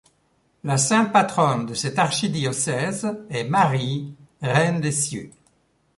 [0.63, 5.29] La sainte patronne de cet archidiocèse est Marie, Reine des Cieux.